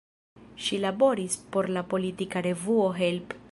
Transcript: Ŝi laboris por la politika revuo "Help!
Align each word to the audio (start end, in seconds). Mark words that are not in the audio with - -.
Ŝi 0.67 0.79
laboris 0.85 1.35
por 1.57 1.69
la 1.77 1.85
politika 1.93 2.45
revuo 2.51 2.91
"Help! 3.01 3.41